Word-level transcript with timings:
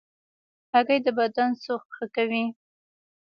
هګۍ 0.73 0.99
د 1.03 1.07
بدن 1.17 1.49
سوخت 1.63 1.87
ښه 1.95 2.05
کوي. 2.15 2.45